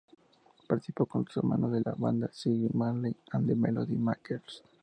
[0.67, 4.63] Participó con sus hermanos de la banda Ziggy Marley and the Melody Makers.